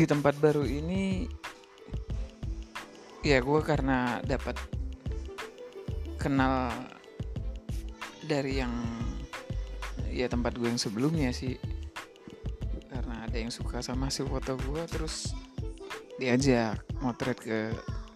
di 0.00 0.08
tempat 0.08 0.32
baru 0.40 0.64
ini 0.64 1.28
ya 3.20 3.36
gue 3.44 3.60
karena 3.60 4.16
dapat 4.24 4.56
kenal 6.16 6.72
dari 8.24 8.64
yang 8.64 8.72
ya 10.08 10.24
tempat 10.24 10.56
gue 10.56 10.72
yang 10.72 10.80
sebelumnya 10.80 11.28
sih. 11.36 11.60
Karena 12.88 13.28
ada 13.28 13.36
yang 13.36 13.52
suka 13.52 13.84
sama 13.84 14.08
hasil 14.08 14.24
foto 14.24 14.56
gue 14.56 14.80
terus 14.88 15.36
diajak 16.16 16.80
motret 17.04 17.36
ke 17.36 17.68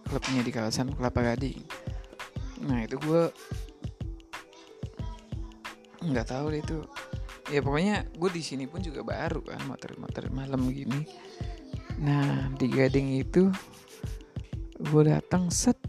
klubnya 0.09 0.41
di 0.41 0.49
kawasan 0.49 0.89
Kelapa 0.89 1.21
Gading. 1.21 1.61
Nah 2.65 2.81
itu 2.81 2.97
gue 2.97 3.29
nggak 6.01 6.33
tahu 6.33 6.49
deh 6.49 6.65
itu. 6.65 6.81
Ya 7.53 7.61
pokoknya 7.61 8.09
gue 8.09 8.29
di 8.33 8.41
sini 8.41 8.65
pun 8.65 8.81
juga 8.81 9.05
baru 9.05 9.45
kan 9.45 9.61
motret-motret 9.69 10.33
malam 10.33 10.65
gini 10.73 11.05
nah 11.99 12.51
di 12.55 12.67
Gading 12.71 13.19
itu 13.23 13.51
gue 14.79 15.03
datang 15.07 15.47
set. 15.51 15.79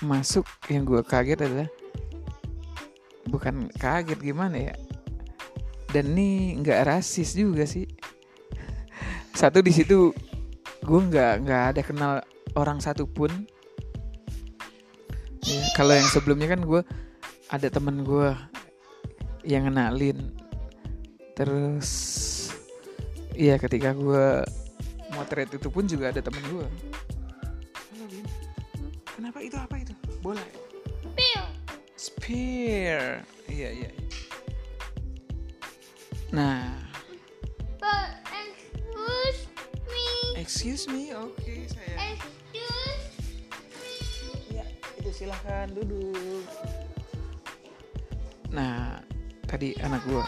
Masuk 0.00 0.48
yang 0.72 0.88
gue 0.88 1.04
kaget 1.04 1.44
adalah 1.44 1.68
bukan 3.28 3.68
kaget 3.76 4.20
gimana 4.20 4.56
ya? 4.72 4.74
Dan 5.92 6.16
ini 6.16 6.56
nggak 6.60 6.88
rasis 6.88 7.36
juga 7.36 7.68
sih. 7.68 7.84
Satu 9.36 9.60
di 9.60 9.72
situ 9.72 10.12
gue 10.80 11.00
nggak 11.00 11.32
nggak 11.44 11.62
ada 11.76 11.82
kenal 11.84 12.12
orang 12.56 12.80
satupun 12.80 13.28
ya, 15.44 15.60
kalau 15.76 15.92
yang 15.92 16.08
sebelumnya 16.08 16.48
kan 16.50 16.64
gue 16.64 16.82
ada 17.52 17.68
temen 17.68 18.02
gue 18.02 18.32
yang 19.44 19.68
kenalin 19.68 20.32
terus 21.36 21.88
iya 23.34 23.54
ketika 23.58 23.94
gue 23.94 24.46
motret 25.14 25.50
itu 25.50 25.68
pun 25.70 25.84
juga 25.86 26.14
ada 26.14 26.22
temen 26.22 26.42
gue 26.50 26.66
kenapa 29.20 29.38
itu? 29.44 29.56
Apa 29.60 29.76
itu? 29.76 29.92
Bola 30.24 30.40
ya? 30.40 30.60
spear. 32.00 33.20
Iya 33.50 33.68
iya 33.70 33.90
iya. 33.92 34.08
nah. 36.32 36.72
But 37.76 38.16
excuse 38.32 39.44
me. 39.84 40.08
excuse 40.40 40.82
me? 40.88 41.02
Oke 41.12 41.68
saya 41.68 42.16
Excuse 42.16 43.12
ya 44.56 44.64
itu 44.96 45.10
silahkan 45.12 45.68
duduk. 45.76 46.48
Nah 48.54 49.04
tadi 49.44 49.76
anak 49.84 50.00
dino. 50.08 50.24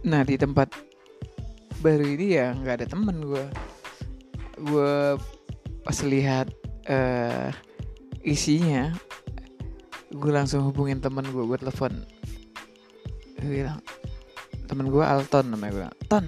nah 0.00 0.24
di 0.24 0.40
tempat 0.40 0.72
baru 1.80 2.04
ini 2.04 2.36
ya 2.36 2.52
nggak 2.54 2.84
ada 2.84 2.86
temen 2.86 3.16
gua. 3.24 3.44
Gua 4.60 5.16
pas 5.80 5.98
lihat 6.04 6.52
eh 6.84 7.50
isinya 8.20 8.92
gue 10.10 10.32
langsung 10.34 10.66
hubungin 10.66 11.00
temen 11.00 11.24
gue 11.32 11.44
gue 11.44 11.58
telepon. 11.60 11.92
Gua 13.40 13.48
bilang 13.48 13.80
temen 14.70 14.86
gue 14.86 15.02
Alton 15.02 15.50
namanya 15.50 15.72
gue 15.74 15.86
Ton 16.06 16.26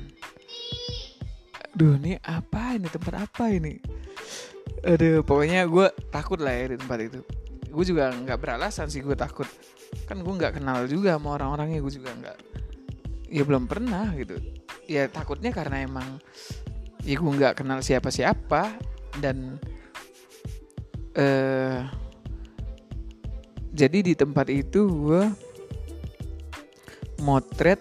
Duh 1.72 1.94
ini 1.94 2.18
apa? 2.26 2.74
Ini 2.74 2.90
tempat 2.90 3.14
apa 3.22 3.48
ini? 3.48 3.78
Aduh 4.82 5.22
pokoknya 5.22 5.64
gue 5.70 5.88
takut 6.10 6.36
lah 6.42 6.52
ya 6.52 6.74
di 6.74 6.76
tempat 6.76 6.98
itu. 7.00 7.20
Gue 7.72 7.84
juga 7.86 8.12
nggak 8.12 8.38
beralasan 8.40 8.92
sih 8.92 9.00
gue 9.00 9.16
takut. 9.16 9.48
Kan 10.04 10.20
gue 10.20 10.32
nggak 10.32 10.60
kenal 10.60 10.88
juga 10.88 11.20
sama 11.20 11.36
orang-orangnya 11.36 11.84
Gue 11.84 11.92
juga 11.92 12.16
nggak 12.16 12.36
Ya 13.28 13.44
belum 13.44 13.68
pernah 13.68 14.08
gitu 14.16 14.40
Ya 14.92 15.08
takutnya 15.08 15.48
karena 15.56 15.80
emang 15.80 16.20
Ya 17.00 17.16
gue 17.16 17.32
nggak 17.32 17.64
kenal 17.64 17.80
siapa-siapa 17.80 18.76
Dan 19.16 19.56
eh 21.16 21.80
Jadi 23.72 24.12
di 24.12 24.12
tempat 24.12 24.52
itu 24.52 24.84
gue 24.84 25.22
Motret 27.24 27.80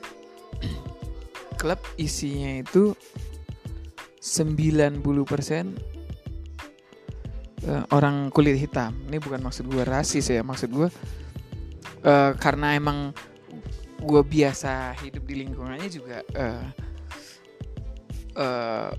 Klub 1.59 1.81
isinya 1.99 2.63
itu 2.63 2.95
90% 4.21 5.01
eh, 7.65 7.83
orang 7.89 8.29
kulit 8.29 8.57
hitam. 8.61 8.93
Ini 9.09 9.17
bukan 9.17 9.41
maksud 9.41 9.65
gue 9.65 9.81
rasis 9.81 10.29
ya, 10.29 10.45
maksud 10.45 10.69
gue 10.69 10.89
eh, 12.05 12.31
karena 12.37 12.77
emang 12.77 13.09
gue 14.01 14.21
biasa 14.25 14.97
hidup 15.01 15.25
di 15.25 15.45
lingkungannya 15.45 15.89
juga 15.89 16.21
eh, 16.33 16.65
eh, 18.35 18.89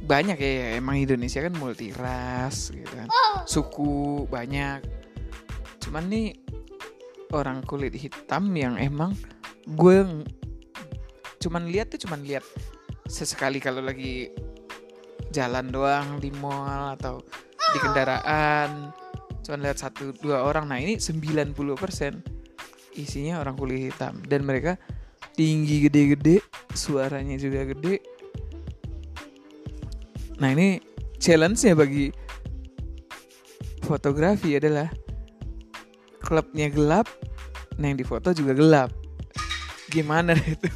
banyak 0.00 0.36
ya. 0.40 0.80
Emang 0.80 0.96
Indonesia 0.96 1.44
kan 1.44 1.54
multi 1.56 1.92
ras, 1.92 2.72
gitu 2.72 2.88
kan. 2.88 3.08
suku 3.44 4.24
banyak. 4.28 4.80
Cuman 5.80 6.06
nih 6.08 6.36
orang 7.30 7.62
kulit 7.62 7.94
hitam 7.94 8.50
yang 8.54 8.74
emang 8.78 9.14
gue 9.70 10.02
cuman 11.40 11.70
lihat 11.70 11.94
tuh 11.94 12.00
cuman 12.06 12.20
lihat 12.26 12.44
sesekali 13.06 13.62
kalau 13.62 13.80
lagi 13.80 14.28
jalan 15.30 15.70
doang 15.70 16.18
di 16.18 16.34
mall 16.42 16.98
atau 16.98 17.22
di 17.70 17.78
kendaraan 17.78 18.90
cuman 19.46 19.60
lihat 19.62 19.78
satu 19.78 20.12
dua 20.18 20.42
orang 20.42 20.68
nah 20.68 20.78
ini 20.78 20.98
90% 20.98 21.54
isinya 22.98 23.38
orang 23.40 23.54
kulit 23.54 23.94
hitam 23.94 24.18
dan 24.26 24.42
mereka 24.42 24.76
tinggi 25.38 25.86
gede-gede 25.86 26.42
suaranya 26.74 27.38
juga 27.38 27.64
gede 27.70 28.02
nah 30.40 30.50
ini 30.56 30.80
challenge-nya 31.20 31.76
bagi 31.76 32.08
fotografi 33.84 34.56
adalah 34.56 34.88
klubnya 36.24 36.72
gelap 36.72 37.06
nah 37.76 37.92
yang 37.92 38.00
difoto 38.00 38.32
juga 38.32 38.56
gelap 38.56 38.90
gimana 39.92 40.32
itu 40.54 40.70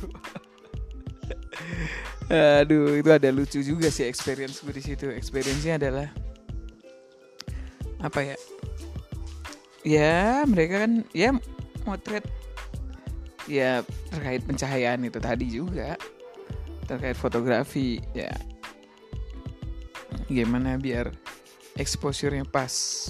Aduh, 2.32 2.96
itu 2.96 3.10
ada 3.12 3.28
lucu 3.28 3.60
juga 3.60 3.92
sih 3.92 4.08
experience 4.08 4.64
gue 4.64 4.72
di 4.72 4.80
situ. 4.80 5.12
Experience-nya 5.12 5.76
adalah 5.76 6.08
apa 8.00 8.32
ya? 8.32 8.36
Ya, 9.84 10.40
mereka 10.48 10.88
kan 10.88 11.04
ya 11.12 11.36
motret 11.84 12.24
ya 13.44 13.84
terkait 14.08 14.40
pencahayaan 14.40 15.04
itu 15.04 15.20
tadi 15.20 15.46
juga. 15.52 16.00
Terkait 16.88 17.16
fotografi 17.16 18.00
ya. 18.16 18.32
Gimana 20.34 20.74
biar 20.74 21.14
exposure-nya 21.78 22.42
pas. 22.42 23.06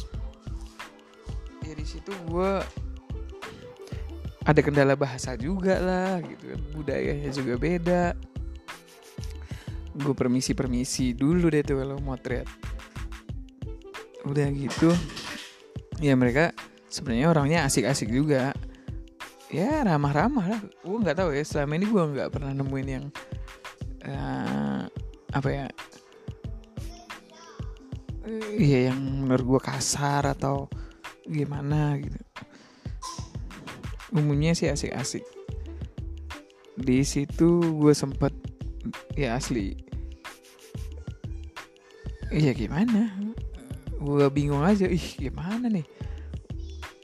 Ya 1.65 1.73
di 1.73 1.87
situ 1.89 2.13
gue 2.29 2.53
ada 4.45 4.61
kendala 4.61 4.93
bahasa 4.93 5.33
juga 5.41 5.81
lah 5.81 6.21
gitu 6.21 6.53
kan. 6.53 6.61
Budayanya 6.77 7.33
juga 7.33 7.57
beda 7.57 8.05
gue 9.95 10.15
permisi 10.15 10.59
permisi 10.59 11.15
dulu 11.15 11.47
deh 11.47 11.63
tuh 11.63 11.79
kalau 11.79 11.97
motret 12.03 12.47
udah 14.27 14.49
gitu 14.51 14.91
ya 16.03 16.19
mereka 16.19 16.51
sebenarnya 16.91 17.31
orangnya 17.31 17.59
asik-asik 17.71 18.11
juga 18.11 18.51
ya 19.55 19.87
ramah-ramah 19.87 20.47
lah 20.51 20.61
gue 20.83 20.99
nggak 20.99 21.19
tahu 21.23 21.31
ya 21.31 21.47
selama 21.47 21.79
ini 21.79 21.87
gue 21.87 22.03
nggak 22.11 22.31
pernah 22.35 22.51
nemuin 22.51 22.89
yang 22.91 23.07
eh, 24.03 24.83
apa 25.31 25.49
ya 25.51 25.67
Iya 28.57 28.89
yang 28.93 29.29
menurut 29.29 29.45
gue 29.45 29.61
kasar 29.61 30.25
atau 30.33 30.73
gimana 31.29 32.01
gitu. 32.01 32.21
Umumnya 34.17 34.57
sih 34.57 34.73
asik-asik. 34.73 35.25
Di 36.81 37.05
situ 37.05 37.61
gue 37.61 37.93
sempet 37.93 38.33
ya 39.13 39.37
asli. 39.37 39.77
Iya 42.33 42.57
gimana? 42.57 43.13
Gue 44.01 44.27
bingung 44.33 44.65
aja 44.65 44.89
ih 44.89 45.07
gimana 45.21 45.69
nih? 45.69 45.85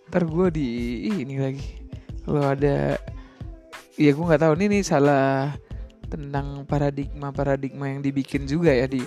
Ntar 0.08 0.24
gue 0.24 0.46
di 0.50 0.68
ini 1.12 1.36
lagi. 1.36 1.68
Kalau 2.24 2.48
ada 2.48 2.96
ya 4.00 4.10
gue 4.16 4.24
nggak 4.24 4.42
tahu 4.42 4.54
nih 4.56 4.68
nih 4.72 4.82
salah 4.82 5.52
tentang 6.08 6.64
paradigma 6.66 7.30
paradigma 7.30 7.92
yang 7.92 8.00
dibikin 8.00 8.48
juga 8.48 8.72
ya 8.72 8.88
di 8.88 9.04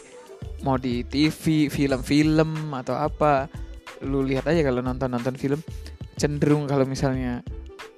mau 0.64 0.80
di 0.80 1.04
TV 1.04 1.68
film-film 1.68 2.72
atau 2.72 2.96
apa 2.96 3.52
lu 4.04 4.24
lihat 4.24 4.48
aja 4.48 4.64
kalau 4.64 4.80
nonton 4.84 5.12
nonton 5.12 5.36
film 5.36 5.60
cenderung 6.16 6.68
kalau 6.68 6.84
misalnya 6.84 7.44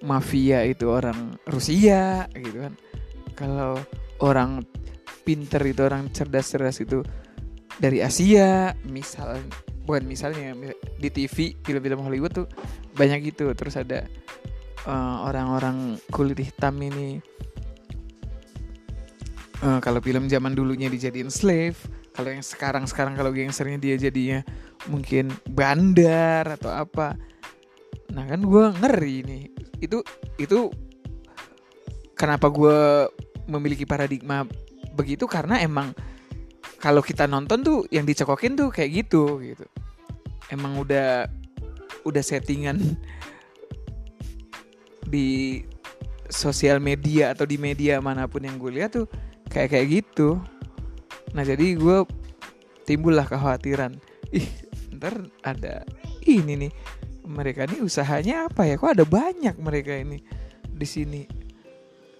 mafia 0.05 0.65
itu 0.65 0.89
orang 0.89 1.37
Rusia 1.49 2.25
gitu 2.33 2.65
kan. 2.65 2.73
Kalau 3.35 3.77
orang 4.21 4.65
pinter 5.25 5.61
itu 5.65 5.81
orang 5.81 6.09
cerdas-cerdas 6.13 6.81
itu 6.81 7.01
dari 7.81 7.99
Asia 7.99 8.73
misal 8.85 9.41
bukan 9.85 10.05
misalnya 10.05 10.55
di 10.97 11.09
TV 11.09 11.57
film-film 11.61 12.01
Hollywood 12.01 12.33
tuh 12.33 12.47
banyak 12.97 13.33
gitu. 13.33 13.49
Terus 13.53 13.77
ada 13.77 14.05
eh, 14.85 15.17
orang-orang 15.25 16.01
kulit 16.09 16.41
hitam 16.41 16.77
ini 16.81 17.21
Eh, 19.65 19.79
kalau 19.79 20.03
film 20.03 20.27
zaman 20.27 20.51
dulunya 20.53 20.91
dijadiin 20.91 21.31
slave 21.31 21.79
kalau 22.15 22.31
yang 22.31 22.39
sekarang 22.39 22.87
sekarang 22.87 23.13
kalau 23.19 23.35
gangsternya 23.35 23.75
dia 23.75 23.95
jadinya 23.99 24.39
mungkin 24.87 25.35
bandar 25.51 26.55
atau 26.55 26.71
apa. 26.71 27.19
Nah 28.15 28.23
kan 28.23 28.39
gue 28.39 28.65
ngeri 28.79 29.17
nih. 29.27 29.43
Itu 29.83 29.99
itu 30.39 30.71
kenapa 32.15 32.47
gue 32.47 33.11
memiliki 33.51 33.83
paradigma 33.83 34.47
begitu? 34.95 35.27
Karena 35.27 35.59
emang 35.59 35.91
kalau 36.79 37.03
kita 37.03 37.27
nonton 37.27 37.59
tuh 37.67 37.79
yang 37.91 38.07
dicekokin 38.07 38.55
tuh 38.55 38.71
kayak 38.71 39.05
gitu 39.05 39.43
gitu. 39.43 39.67
Emang 40.47 40.79
udah 40.79 41.27
udah 42.07 42.23
settingan 42.23 42.79
di 45.03 45.61
sosial 46.31 46.79
media 46.79 47.35
atau 47.35 47.43
di 47.43 47.59
media 47.59 47.99
mana 47.99 48.25
pun 48.25 48.39
yang 48.39 48.55
gue 48.55 48.71
lihat 48.71 48.95
tuh 48.95 49.05
kayak 49.51 49.75
kayak 49.75 49.87
gitu 50.01 50.39
nah 51.35 51.43
jadi 51.43 51.75
gue 51.75 52.07
timbullah 52.87 53.27
kekhawatiran. 53.27 53.99
Ih 54.31 54.47
ntar 54.95 55.27
ada 55.43 55.83
ini 56.23 56.55
nih. 56.55 56.71
Mereka 57.25 57.67
ini 57.67 57.83
usahanya 57.83 58.47
apa 58.47 58.63
ya? 58.69 58.79
Kok 58.79 58.95
ada 58.95 59.05
banyak 59.05 59.57
mereka 59.59 59.97
ini 59.97 60.21
di 60.63 60.87
sini? 60.87 61.27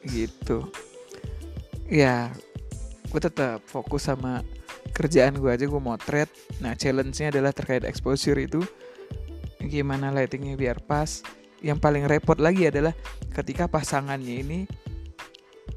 Gitu. 0.04 0.68
Ya 1.88 2.34
gue 3.08 3.22
tetap 3.22 3.64
fokus 3.64 4.12
sama 4.12 4.44
kerjaan 4.92 5.40
gue 5.40 5.48
aja 5.48 5.64
gue 5.64 5.82
motret. 5.82 6.28
Nah 6.60 6.76
challenge-nya 6.76 7.32
adalah 7.32 7.56
terkait 7.56 7.86
exposure 7.88 8.36
itu. 8.42 8.66
Gimana 9.62 10.12
lightingnya 10.12 10.60
biar 10.60 10.84
pas. 10.84 11.24
Yang 11.64 11.80
paling 11.80 12.04
repot 12.06 12.38
lagi 12.38 12.68
adalah 12.68 12.92
ketika 13.32 13.66
pasangannya 13.70 14.36
ini 14.44 14.60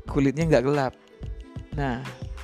kulitnya 0.08 0.48
nggak 0.48 0.64
gelap. 0.64 0.94
Nah 1.76 2.02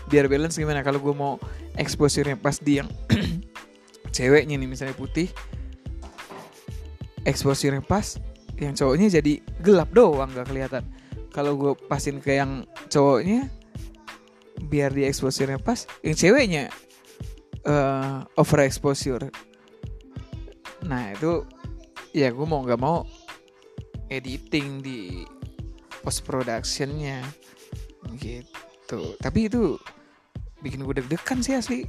biar 0.09 0.29
balance 0.29 0.57
gimana? 0.57 0.85
Kalau 0.85 1.01
gue 1.01 1.15
mau 1.15 1.41
exposure-nya 1.79 2.37
pas 2.39 2.57
di 2.61 2.81
yang 2.83 2.89
ceweknya 4.17 4.57
nih 4.61 4.69
misalnya 4.69 4.97
putih 4.97 5.29
exposure-nya 7.25 7.81
pas 7.81 8.21
yang 8.61 8.77
cowoknya 8.77 9.19
jadi 9.19 9.43
gelap 9.65 9.91
doang 9.91 10.31
nggak 10.31 10.49
kelihatan. 10.49 10.85
Kalau 11.35 11.59
gue 11.59 11.73
pasin 11.91 12.23
ke 12.23 12.39
yang 12.39 12.63
cowoknya 12.93 13.51
biar 14.71 14.95
di 14.95 15.03
exposure-nya 15.09 15.59
pas 15.59 15.89
yang 16.07 16.15
ceweknya 16.15 16.71
uh, 17.67 18.23
over 18.39 18.63
exposure 18.63 19.27
nah 20.85 21.17
itu 21.17 21.49
ya 22.13 22.29
gue 22.29 22.47
mau 22.47 22.61
nggak 22.61 22.81
mau 22.81 23.09
editing 24.13 24.85
di 24.85 25.25
post 26.05 26.23
productionnya 26.29 27.25
gitu. 28.21 29.17
Tapi 29.19 29.49
itu 29.49 29.81
bikin 30.65 30.81
gue 30.81 31.05
deg-degan 31.05 31.45
sih 31.45 31.61
asli 31.61 31.85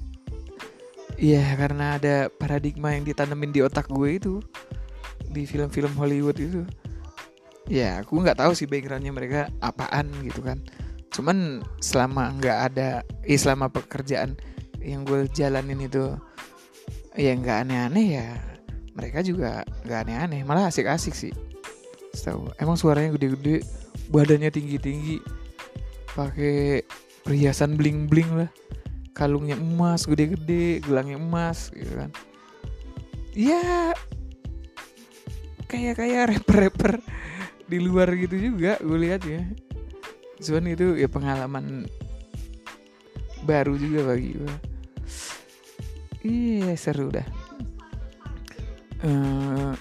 Iya 1.16 1.56
karena 1.56 1.95
ada 1.95 2.27
paradigma 2.27 2.92
yang 2.92 3.07
ditanemin 3.07 3.56
di 3.56 3.63
otak 3.63 3.88
gue 3.88 4.19
itu 4.19 4.44
di 5.31 5.48
film-film 5.48 5.95
Hollywood 5.95 6.36
itu. 6.36 6.68
Ya 7.72 8.04
aku 8.04 8.19
nggak 8.19 8.44
tahu 8.44 8.51
sih 8.51 8.68
backgroundnya 8.68 9.16
mereka 9.16 9.48
apaan 9.63 10.12
gitu 10.27 10.44
kan. 10.44 10.60
Cuman 11.16 11.63
selama 11.80 12.36
nggak 12.36 12.60
ada, 12.72 12.89
eh, 13.24 13.39
selama 13.39 13.72
pekerjaan 13.72 14.36
yang 14.83 15.07
gue 15.07 15.25
jalanin 15.31 15.88
itu 15.88 16.19
ya 17.16 17.31
nggak 17.31 17.63
aneh-aneh 17.63 18.07
ya 18.19 18.27
mereka 18.92 19.24
juga 19.24 19.63
nggak 19.88 20.00
aneh-aneh 20.07 20.44
malah 20.44 20.68
asik-asik 20.68 21.16
sih. 21.16 21.31
Tahu 22.12 22.60
emang 22.60 22.75
suaranya 22.75 23.16
gede-gede, 23.16 23.63
badannya 24.12 24.51
tinggi-tinggi, 24.51 25.24
pakai 26.12 26.83
perhiasan 27.24 27.80
bling-bling 27.80 28.30
lah 28.36 28.50
kalungnya 29.16 29.56
emas 29.56 30.04
gede-gede 30.04 30.84
gelangnya 30.84 31.16
emas 31.16 31.72
gitu 31.72 31.96
kan. 31.96 32.12
Ya 33.32 33.96
kayak 35.72 35.96
kayak 35.98 36.24
rapper-rapper 36.36 37.00
di 37.66 37.82
luar 37.82 38.12
gitu 38.20 38.36
juga 38.38 38.76
gue 38.84 39.00
lihat 39.00 39.24
ya. 39.24 39.42
Cuman 40.44 40.76
itu 40.76 41.00
ya 41.00 41.08
pengalaman 41.08 41.88
baru 43.48 43.78
juga 43.80 44.14
bagi 44.14 44.36
gue 44.36 44.56
iya 46.26 46.74
seru 46.74 47.14
dah. 47.14 47.28
Uh, 49.06 49.78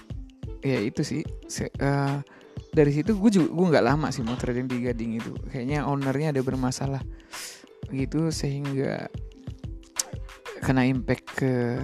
ya 0.61 0.79
itu 0.85 1.01
sih. 1.01 1.21
Se 1.49 1.67
uh, 1.81 2.21
dari 2.71 2.91
situ 2.93 3.17
gue 3.17 3.31
juga 3.33 3.49
gue 3.49 3.65
nggak 3.73 3.85
lama 3.85 4.07
sih 4.13 4.21
mau 4.21 4.37
trading 4.37 4.69
di 4.69 4.77
Gading 4.85 5.11
itu. 5.17 5.33
Kayaknya 5.49 5.89
ownernya 5.89 6.31
ada 6.31 6.41
bermasalah 6.45 7.01
gitu 7.89 8.29
sehingga 8.29 9.09
kena 10.65 10.81
impact 10.89 11.25
ke 11.37 11.77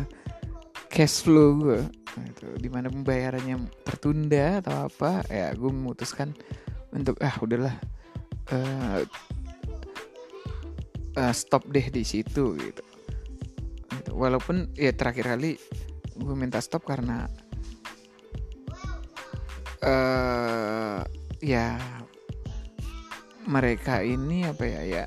cash 0.89 1.21
flow 1.21 1.61
gue 1.61 1.81
gitu. 2.17 2.45
di 2.57 2.67
mana 2.67 2.89
pembayarannya 2.89 3.69
tertunda 3.85 4.57
atau 4.59 4.89
apa 4.89 5.21
ya 5.29 5.53
gue 5.53 5.69
memutuskan 5.69 6.33
untuk 6.89 7.21
ah 7.21 7.37
udahlah 7.39 7.77
uh, 8.51 9.05
uh, 11.15 11.33
stop 11.33 11.69
deh 11.69 11.87
di 11.93 12.01
situ 12.01 12.57
gitu. 12.57 12.83
gitu 13.93 14.11
walaupun 14.17 14.73
ya 14.73 14.89
terakhir 14.97 15.37
kali 15.37 15.61
gue 16.17 16.35
minta 16.35 16.57
stop 16.57 16.81
karena 16.83 17.29
uh, 19.85 21.05
ya 21.39 21.77
mereka 23.45 24.01
ini 24.01 24.49
apa 24.49 24.65
ya 24.65 24.81
ya 24.83 25.03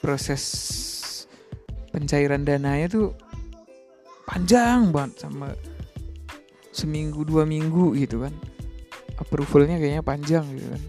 proses 0.00 0.42
pencairan 1.98 2.46
dananya 2.46 2.86
tuh 2.86 3.10
panjang 4.22 4.94
banget 4.94 5.26
sama 5.26 5.50
seminggu 6.70 7.26
dua 7.26 7.42
minggu 7.42 7.98
gitu 7.98 8.22
kan. 8.22 8.30
Approvalnya 9.18 9.82
kayaknya 9.82 10.06
panjang 10.06 10.46
gitu 10.54 10.70
kan. 10.70 10.82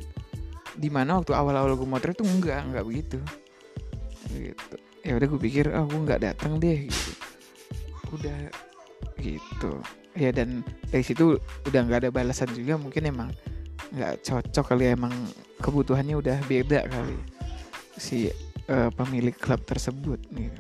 Di 0.78 0.94
mana 0.94 1.18
waktu 1.18 1.34
awal-awal 1.34 1.74
gue 1.74 1.90
motret 1.90 2.14
tuh 2.14 2.30
enggak 2.30 2.62
enggak 2.62 2.86
begitu. 2.86 3.18
Gitu. 4.30 4.76
Ya 5.02 5.18
udah 5.18 5.26
gue 5.26 5.42
pikir 5.42 5.66
ah 5.74 5.82
oh, 5.82 5.90
nggak 5.90 6.22
datang 6.22 6.62
deh 6.62 6.86
gitu. 6.86 7.12
Udah 8.14 8.38
gitu. 9.18 9.82
Ya 10.14 10.30
dan 10.30 10.62
dari 10.94 11.02
situ 11.02 11.42
udah 11.66 11.82
nggak 11.90 12.06
ada 12.06 12.12
balasan 12.14 12.54
juga 12.54 12.78
mungkin 12.78 13.10
emang 13.10 13.34
nggak 13.90 14.22
cocok 14.22 14.66
kali 14.70 14.86
ya, 14.86 14.94
emang 14.94 15.14
kebutuhannya 15.66 16.14
udah 16.14 16.38
beda 16.46 16.86
kali 16.86 17.18
si 17.98 18.30
uh, 18.70 18.94
pemilik 18.94 19.34
klub 19.34 19.66
tersebut 19.66 20.22
nih 20.30 20.54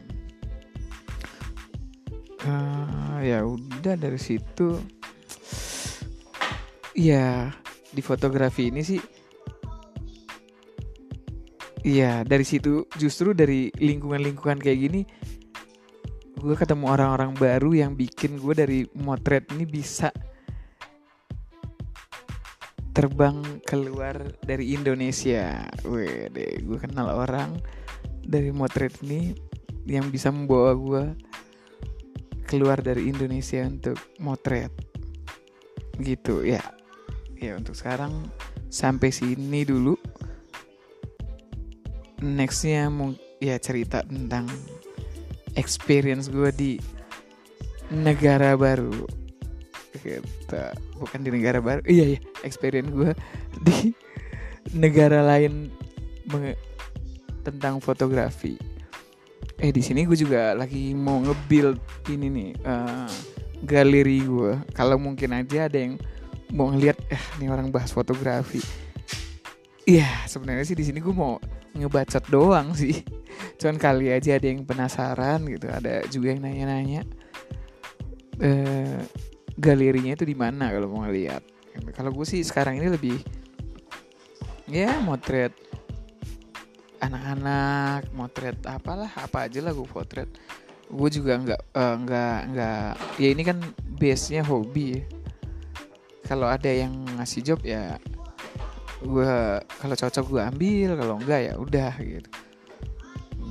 uh, 2.49 3.21
ya 3.21 3.45
udah 3.45 3.93
dari 3.93 4.17
situ 4.17 4.81
ya 6.97 7.53
di 7.93 8.01
fotografi 8.01 8.73
ini 8.73 8.81
sih 8.81 9.01
Iya 11.79 12.27
dari 12.27 12.43
situ 12.43 12.91
justru 12.99 13.31
dari 13.31 13.71
lingkungan-lingkungan 13.71 14.59
kayak 14.59 14.79
gini 14.83 15.01
gue 16.39 16.55
ketemu 16.55 16.91
orang-orang 16.91 17.31
baru 17.39 17.71
yang 17.71 17.91
bikin 17.95 18.35
gue 18.35 18.51
dari 18.51 18.79
motret 18.99 19.47
ini 19.55 19.63
bisa 19.63 20.11
terbang 22.95 23.63
keluar 23.63 24.19
dari 24.43 24.75
Indonesia. 24.75 25.67
Wede, 25.87 26.59
gue 26.63 26.77
kenal 26.83 27.11
orang 27.15 27.59
dari 28.23 28.51
motret 28.51 28.91
ini 29.03 29.35
yang 29.87 30.11
bisa 30.11 30.35
membawa 30.35 30.75
gue 30.75 31.03
keluar 32.49 32.81
dari 32.81 33.05
Indonesia 33.05 33.61
untuk 33.61 34.01
motret. 34.17 34.73
Gitu 36.01 36.41
ya. 36.41 36.65
Ya 37.37 37.53
untuk 37.53 37.77
sekarang 37.77 38.25
sampai 38.73 39.13
sini 39.13 39.61
dulu. 39.61 39.93
Nextnya 42.25 42.89
ya 43.37 43.55
cerita 43.61 44.01
tentang 44.01 44.49
experience 45.53 46.33
gue 46.33 46.49
di 46.49 46.71
negara 47.93 48.57
baru. 48.57 49.05
Kita 49.93 50.73
bukan 50.97 51.21
di 51.21 51.29
negara 51.29 51.61
baru. 51.61 51.85
Iya 51.85 52.17
iya. 52.17 52.19
Experience 52.41 52.89
gue 52.89 53.13
di 53.69 53.93
negara 54.73 55.21
lain 55.21 55.69
tentang 57.45 57.77
fotografi 57.77 58.78
eh 59.59 59.71
di 59.75 59.83
sini 59.83 60.07
gue 60.07 60.15
juga 60.15 60.55
lagi 60.55 60.95
mau 60.95 61.19
nge-build 61.19 61.79
ini 62.07 62.27
nih 62.31 62.51
uh, 62.63 63.11
galeri 63.67 64.23
gue 64.23 64.55
kalau 64.71 64.95
mungkin 64.95 65.35
aja 65.35 65.67
ada 65.67 65.75
yang 65.75 65.99
mau 66.55 66.71
ngeliat 66.71 66.95
eh 67.11 67.23
nih 67.37 67.51
orang 67.51 67.69
bahas 67.69 67.91
fotografi. 67.91 68.63
Iya 69.85 70.07
sebenarnya 70.25 70.65
sih 70.65 70.77
di 70.77 70.85
sini 70.87 71.03
gue 71.03 71.13
mau 71.13 71.37
ngebacot 71.75 72.25
doang 72.31 72.73
sih. 72.73 73.03
Cuman 73.59 73.77
kali 73.77 74.09
aja 74.09 74.39
ada 74.39 74.47
yang 74.47 74.63
penasaran 74.63 75.43
gitu 75.45 75.67
ada 75.69 76.07
juga 76.07 76.33
yang 76.33 76.41
nanya-nanya. 76.41 77.03
Uh, 78.39 79.03
galerinya 79.59 80.15
itu 80.15 80.23
di 80.23 80.33
mana 80.33 80.71
kalau 80.71 80.87
mau 80.87 81.03
ngeliat? 81.03 81.43
Kalau 81.91 82.15
gue 82.15 82.25
sih 82.25 82.41
sekarang 82.41 82.79
ini 82.79 82.87
lebih 82.87 83.19
ya 84.69 85.01
motret 85.03 85.51
anak-anak 86.99 88.11
motret 88.11 88.59
apalah 88.67 89.09
apa 89.15 89.47
aja 89.47 89.63
lah 89.63 89.71
gue 89.71 89.87
potret. 89.87 90.29
Gue 90.89 91.09
juga 91.09 91.39
nggak 91.39 91.61
eh, 91.75 91.95
nggak 92.05 92.37
nggak 92.53 92.91
ya 93.21 93.27
ini 93.31 93.43
kan 93.45 93.57
base 93.99 94.35
nya 94.35 94.43
hobi 94.43 94.99
ya. 94.99 95.03
kalau 96.29 96.45
ada 96.45 96.69
yang 96.69 96.93
ngasih 97.17 97.41
job 97.41 97.59
ya 97.65 97.97
gue 99.01 99.33
kalau 99.81 99.95
cocok 99.97 100.25
gue 100.29 100.41
ambil 100.45 100.89
kalau 100.99 101.15
enggak 101.17 101.41
ya 101.49 101.53
udah 101.57 101.93
gitu. 102.03 102.29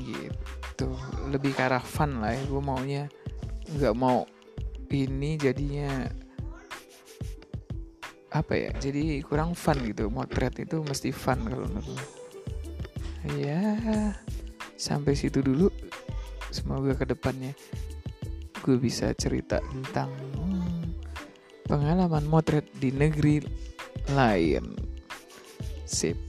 Gitu. 0.08 0.88
Lebih 1.32 1.58
ke 1.58 1.62
arah 1.66 1.82
fun 1.82 2.22
lah 2.22 2.36
ya 2.36 2.42
gue 2.46 2.62
maunya 2.62 3.02
nggak 3.68 3.94
mau 3.98 4.24
ini 4.88 5.36
jadinya 5.36 6.08
apa 8.28 8.52
ya 8.56 8.70
jadi 8.76 9.24
kurang 9.24 9.56
fun 9.56 9.80
gitu. 9.82 10.12
Motret 10.12 10.54
itu 10.60 10.84
mesti 10.84 11.10
fun 11.10 11.42
kalau 11.48 11.66
menurut 11.66 11.88
gue 11.96 12.27
ya 13.38 13.62
sampai 14.78 15.16
situ 15.18 15.42
dulu. 15.42 15.72
Semoga 16.48 16.96
ke 16.96 17.04
depannya 17.08 17.52
gue 18.62 18.76
bisa 18.76 19.12
cerita 19.16 19.60
tentang 19.64 20.12
pengalaman 21.64 22.24
motret 22.28 22.68
di 22.76 22.92
negeri 22.92 23.40
lain. 24.12 24.76
Sip 25.88 26.27